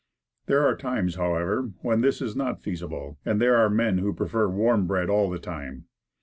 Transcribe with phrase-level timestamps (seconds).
[0.47, 4.47] There are times, however when this is not feasible, and there are men who prefer
[4.47, 5.85] warm bread all the time.